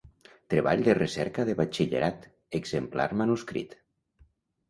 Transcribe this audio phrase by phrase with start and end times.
[0.51, 2.25] Treball de recerca de Batxillerat,
[2.61, 3.77] exemplar manuscrit.